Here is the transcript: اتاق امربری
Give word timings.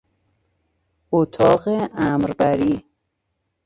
اتاق 1.11 1.63
امربری 1.97 2.85